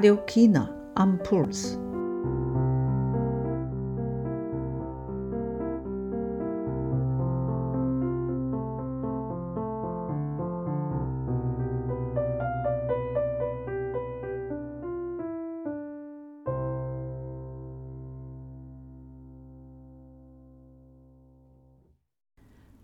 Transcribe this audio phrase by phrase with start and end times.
[0.00, 1.76] Radio China am Puls.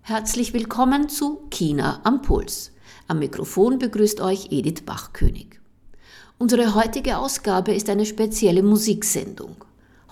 [0.03, 2.73] Herzlich willkommen zu China am Puls.
[3.09, 5.56] Am Mikrofon begrüßt euch Edith Bachkönig.
[6.39, 9.57] Unsere heutige Ausgabe ist eine spezielle Musiksendung.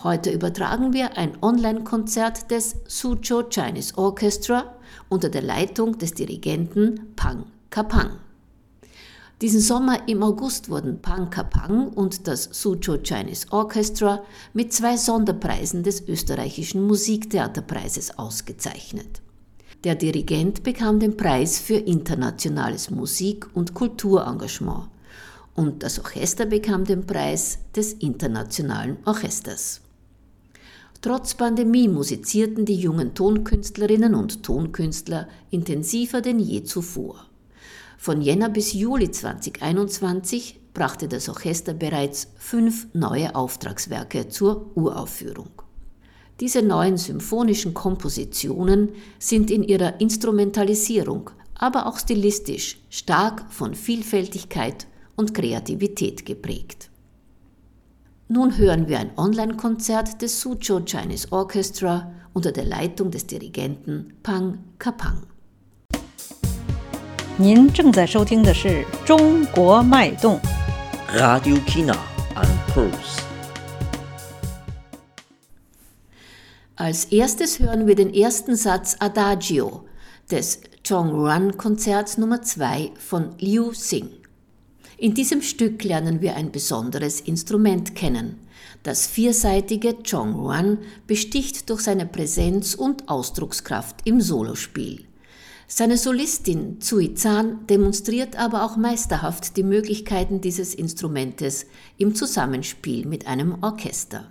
[0.02, 4.74] Heute übertragen wir ein Online-Konzert des Suzhou Chinese Orchestra
[5.10, 8.12] unter der Leitung des Dirigenten Pang Kapang.
[9.42, 14.22] Diesen Sommer im August wurden Pang Kapang und das Suzhou Chinese Orchestra
[14.55, 19.20] mit zwei Sonderpreisen des österreichischen Musiktheaterpreises ausgezeichnet.
[19.84, 24.88] Der Dirigent bekam den Preis für internationales Musik- und Kulturengagement
[25.55, 29.80] und das Orchester bekam den Preis des Internationalen Orchesters.
[31.00, 37.27] Trotz Pandemie musizierten die jungen Tonkünstlerinnen und Tonkünstler intensiver denn je zuvor.
[37.98, 45.50] Von Jänner bis Juli 2021 brachte das Orchester bereits fünf neue Auftragswerke zur Uraufführung.
[46.41, 48.88] Diese neuen symphonischen Kompositionen
[49.19, 56.89] sind in ihrer Instrumentalisierung, aber auch stilistisch stark von Vielfältigkeit und Kreativität geprägt.
[58.28, 64.59] Nun hören wir ein Online-Konzert des Suzhou Chinese Orchestra unter der Leitung des Dirigenten Pang
[64.78, 65.23] Kapang.
[67.42, 70.39] 您正在收听的是中国脉动
[71.14, 71.96] Radio China
[72.35, 73.24] am Puls.
[76.75, 79.85] Als erstes hören wir den ersten Satz Adagio
[80.30, 84.09] des Zhongruan-Konzerts Nummer 2 von Liu Xing.
[84.97, 88.38] In diesem Stück lernen wir ein besonderes Instrument kennen.
[88.82, 95.05] Das vierseitige Zhongruan besticht durch seine Präsenz und Ausdruckskraft im Solospiel.
[95.66, 101.66] Seine Solistin Zui Zhan demonstriert aber auch meisterhaft die Möglichkeiten dieses Instrumentes
[101.97, 104.31] im Zusammenspiel mit einem Orchester.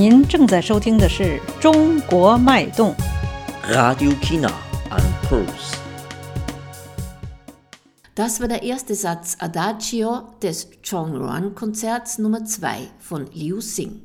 [0.00, 1.22] 您正在收听的是《
[1.60, 2.94] 中国脉动》。
[3.72, 4.52] Radio China
[4.90, 5.76] am Puls.
[8.14, 14.00] Das war der erste Satz Adagio des Chongruan-Konzerts Nummer 2 von Liu Xing.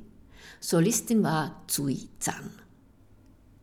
[0.60, 2.52] Solistin war Zui Zhang.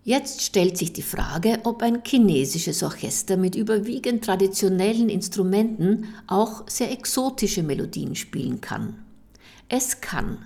[0.04, 6.90] Jetzt stellt sich die Frage, ob ein chinesisches Orchester mit überwiegend traditionellen Instrumenten auch sehr
[6.90, 9.04] exotische Melodien spielen kann.
[9.68, 10.38] Es kann.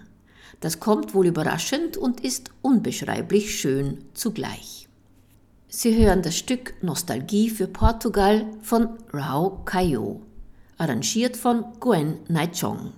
[0.60, 4.88] das kommt wohl überraschend und ist unbeschreiblich schön zugleich.
[5.70, 10.22] Sie hören das Stück Nostalgie für Portugal von Rao Caio,
[10.78, 12.94] arrangiert von Gwen Naichong.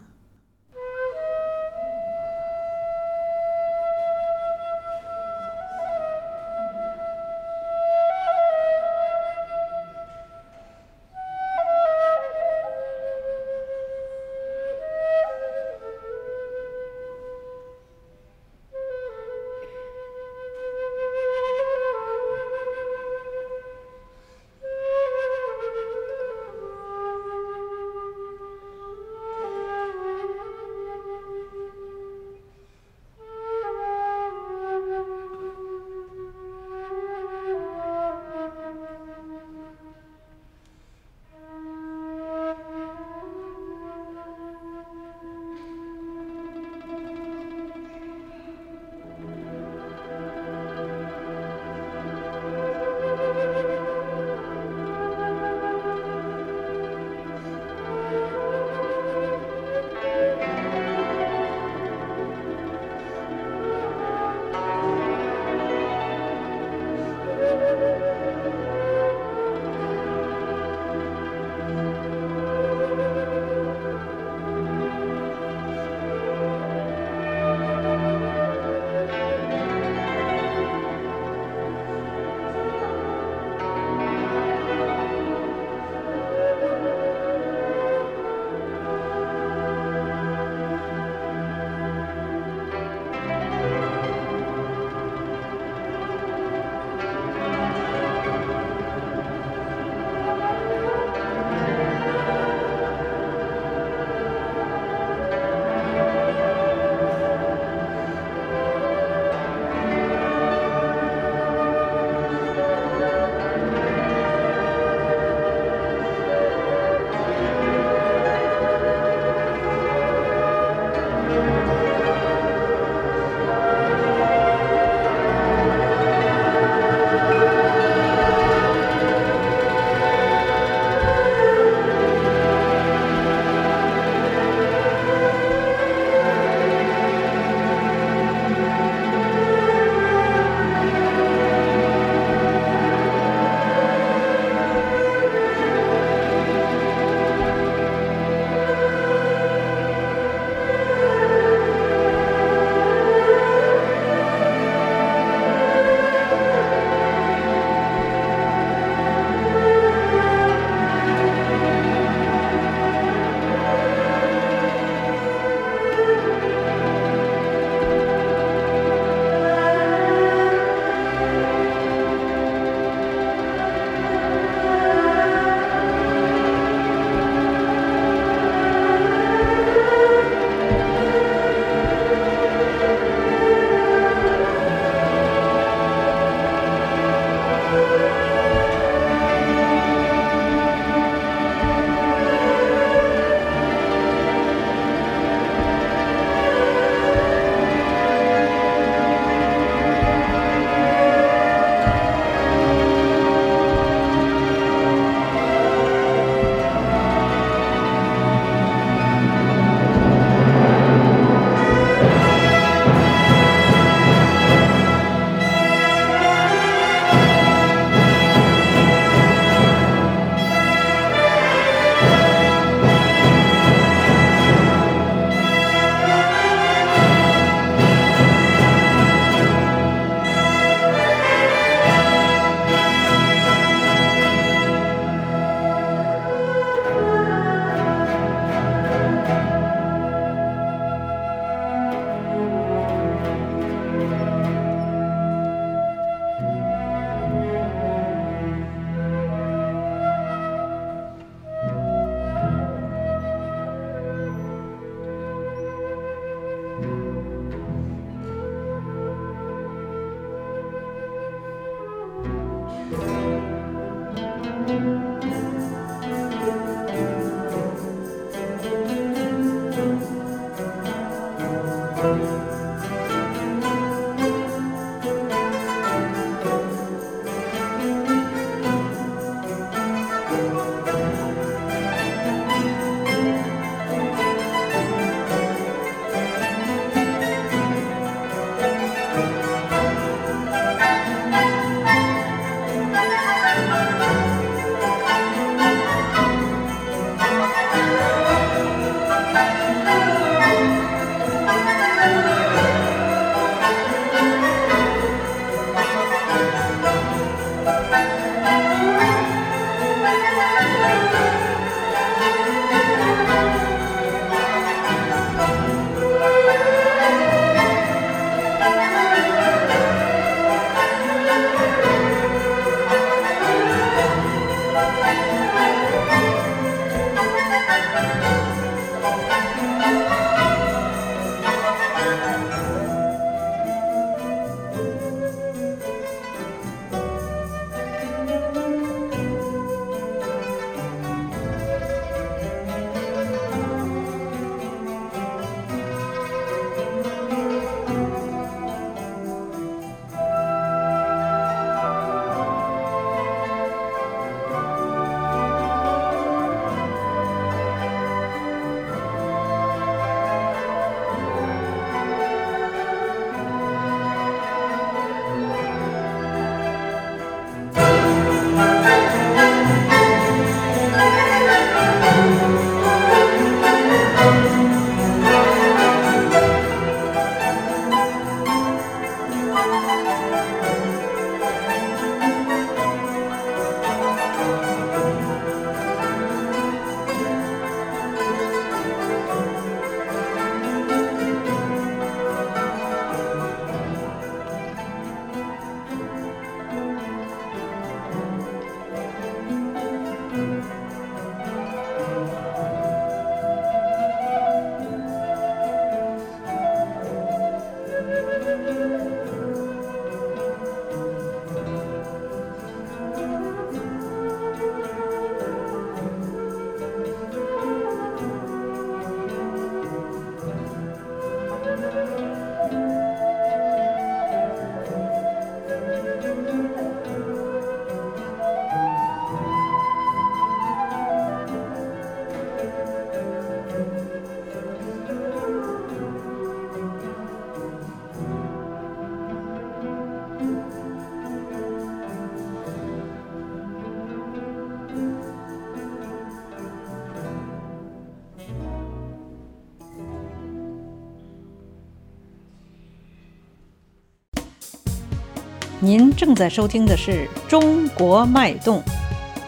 [455.80, 458.82] 您正在收听的是中国脉动。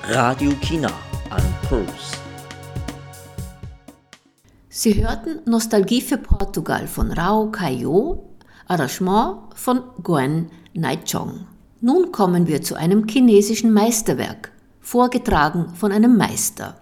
[0.08, 0.90] Radio China
[1.30, 2.16] and Pulse.
[4.68, 8.24] Sie hörten Nostalgie für Portugal von Rao Kayo,
[8.68, 11.46] Arrangement von Gwen Naichong.
[11.80, 16.76] Nun kommen wir zu einem chinesischen Meisterwerk, vorgetragen von einem Meister.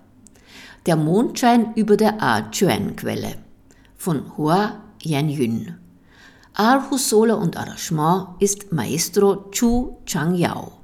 [0.86, 3.36] Der Mondschein über der A-Chuan-Quelle
[3.96, 5.76] von Hua Yanjun.
[6.53, 10.78] Aarhus Solo und Arrangement ist Maestro Chu Changyao.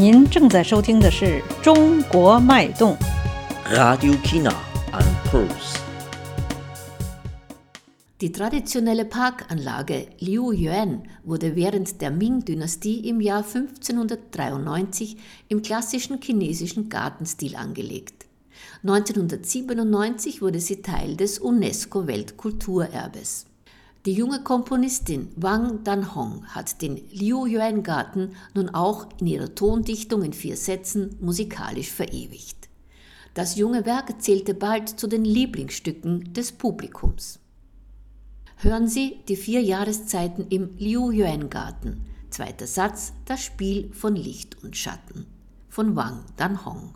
[0.00, 1.24] 您正在收听的是《
[1.62, 2.96] 中国脉动》。
[3.74, 4.54] Radio China
[4.92, 5.74] am Puls.
[8.20, 15.18] Die traditionelle Parkanlage Liu Yuan wurde während der Ming-Dynastie im Jahr 1593
[15.48, 18.24] im klassischen chinesischen Gartenstil angelegt.
[18.82, 23.44] 1997 wurde sie Teil des UNESCO-Weltkulturerbes.
[24.05, 30.23] Die junge Komponistin Wang Danhong hat den Liu Yuan Garten nun auch in ihrer Tondichtung
[30.23, 32.67] in vier Sätzen musikalisch verewigt.
[33.35, 37.37] Das junge Werk zählte bald zu den Lieblingsstücken des Publikums.
[38.57, 42.01] Hören Sie die vier Jahreszeiten im Liu Yuan Garten.
[42.31, 45.27] Zweiter Satz, das Spiel von Licht und Schatten
[45.69, 46.95] von Wang Danhong.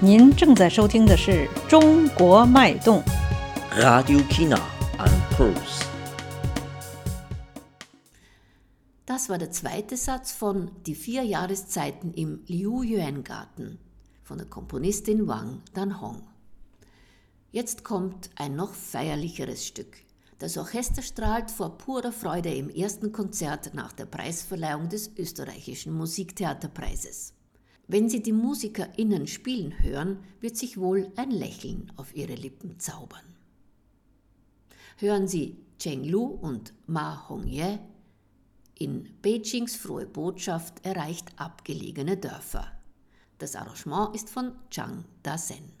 [0.00, 3.02] 您正在收听的是《中国脉动》。
[3.80, 4.60] Radio China
[4.98, 5.86] am Puls.
[9.06, 13.78] Das war der zweite Satz von Die vier Jahreszeiten im Liu Yuan Garten
[14.22, 16.22] von der Komponistin Wang Danhong.
[17.52, 19.96] Jetzt kommt ein noch feierlicheres Stück.
[20.38, 27.32] Das Orchester strahlt vor purer Freude im ersten Konzert nach der Preisverleihung des österreichischen Musiktheaterpreises.
[27.91, 33.25] Wenn Sie die MusikerInnen spielen hören, wird sich wohl ein Lächeln auf Ihre Lippen zaubern.
[34.95, 37.79] Hören Sie Cheng Lu und Ma Hongye
[38.79, 42.71] in Beijings frohe Botschaft erreicht abgelegene Dörfer.
[43.39, 45.80] Das Arrangement ist von Zhang Dazen.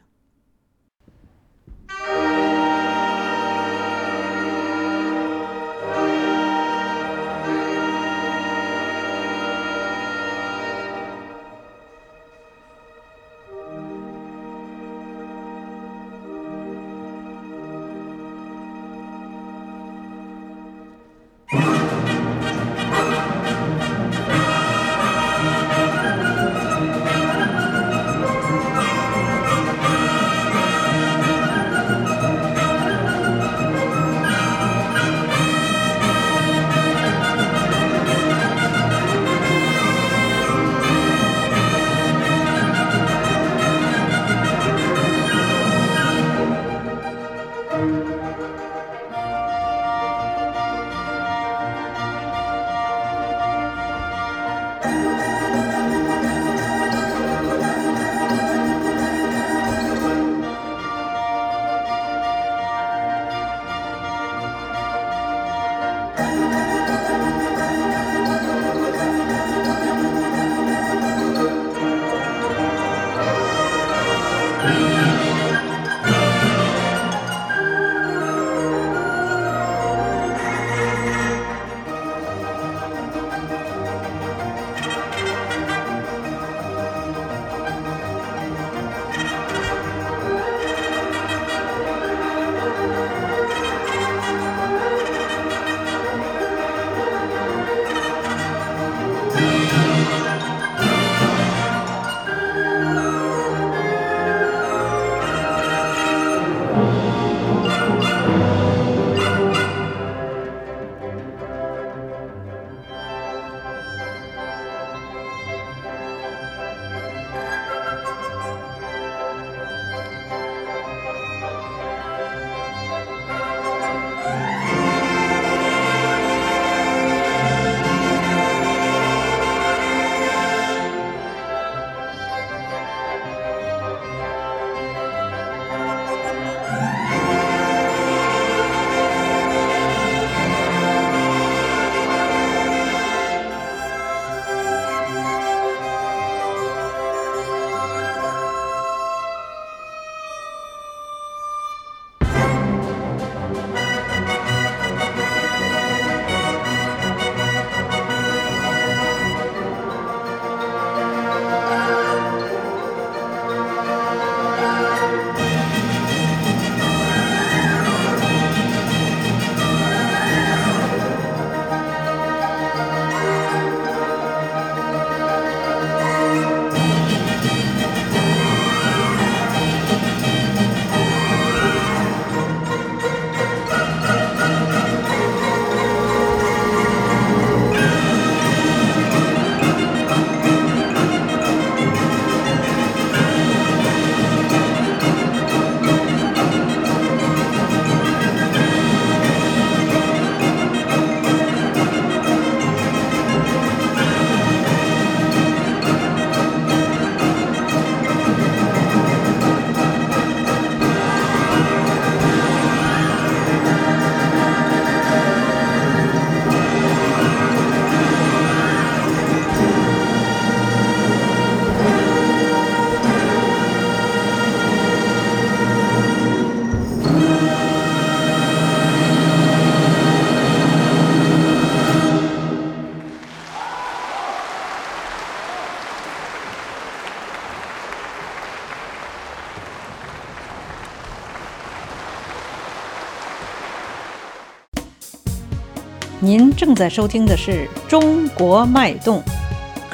[246.30, 247.50] 您正在收听的是《
[247.88, 249.22] 中国脉动》。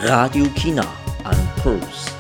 [0.07, 0.87] Radio China
[1.25, 2.13] am Puls.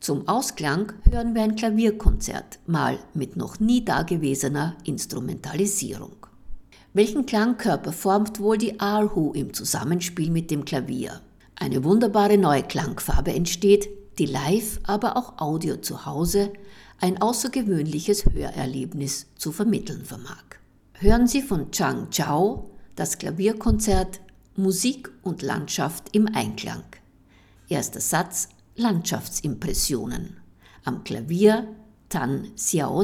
[0.00, 6.26] Zum Ausklang hören wir ein Klavierkonzert, mal mit noch nie dagewesener Instrumentalisierung.
[6.94, 11.20] Welchen Klangkörper formt wohl die Arhu im Zusammenspiel mit dem Klavier?
[11.56, 13.88] Eine wunderbare neue Klangfarbe entsteht,
[14.18, 16.52] die live, aber auch Audio zu Hause
[17.00, 20.44] ein außergewöhnliches Hörerlebnis zu vermitteln vermag.
[21.03, 24.21] Hören Sie von Chang Chao das Klavierkonzert
[24.55, 26.85] Musik und Landschaft im Einklang.
[27.67, 28.47] Erster Satz
[28.77, 30.37] Landschaftsimpressionen.
[30.85, 31.67] Am Klavier
[32.07, 33.03] Tan Xiao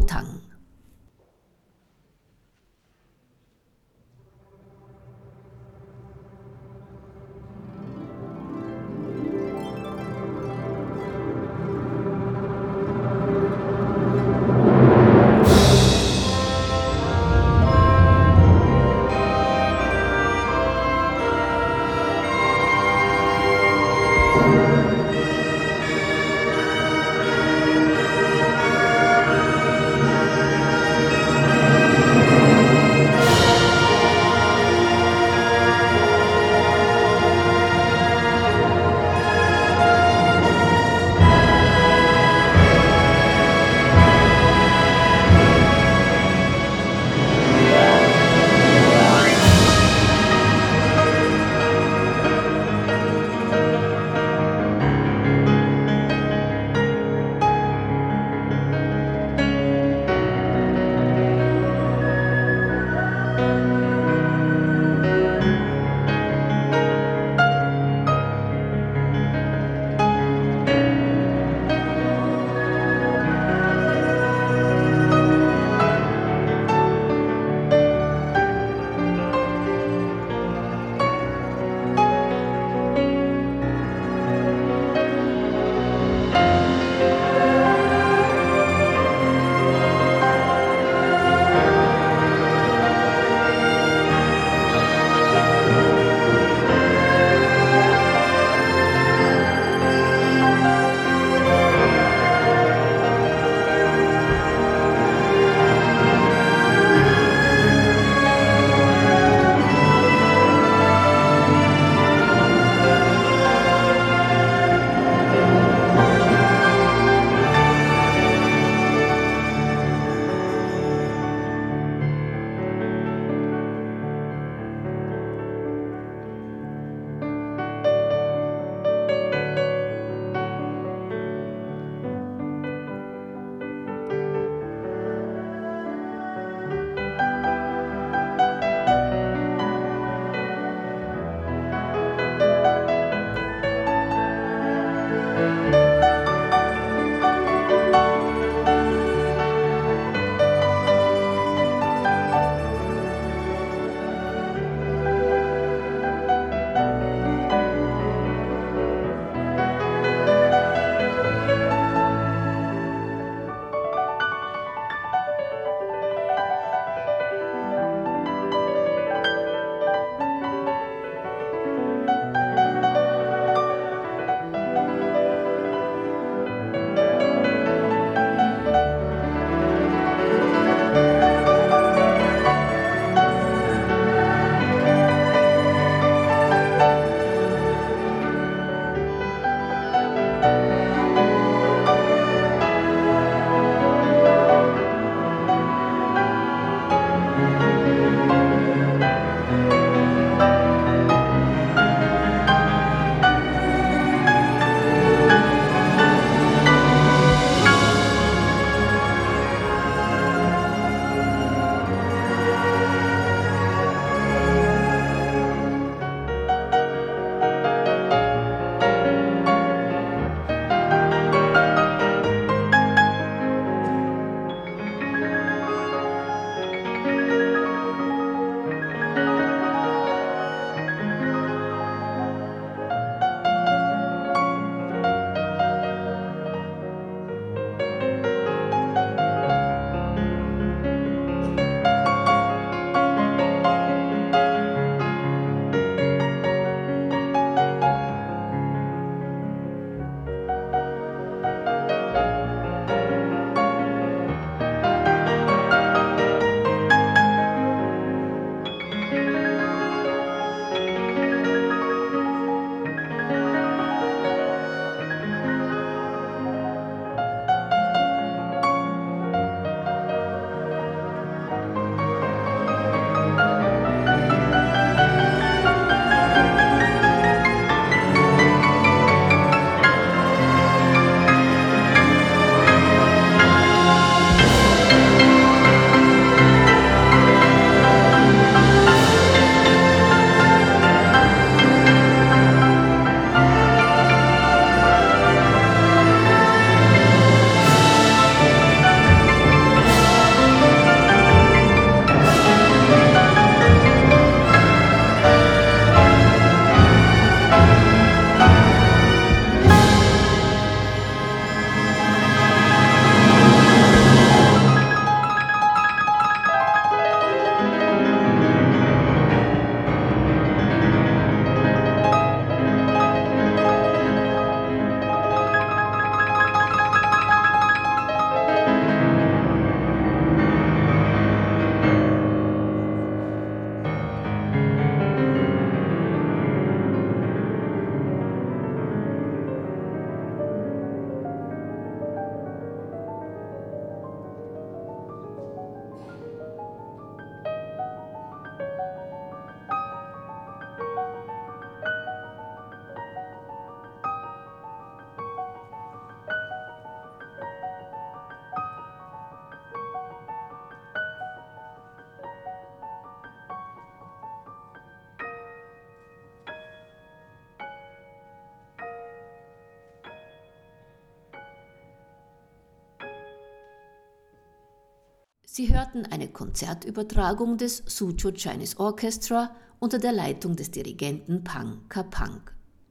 [375.52, 382.42] Sie hörten eine Konzertübertragung des Sucho Chinese Orchestra unter der Leitung des Dirigenten Pang Kapang.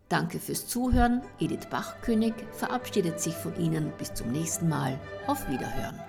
[0.09, 1.22] Danke fürs Zuhören.
[1.38, 4.98] Edith Bachkönig verabschiedet sich von Ihnen bis zum nächsten Mal.
[5.28, 6.00] Auf Wiederhören.